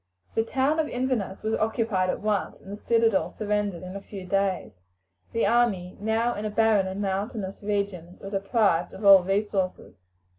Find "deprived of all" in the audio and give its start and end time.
8.31-9.23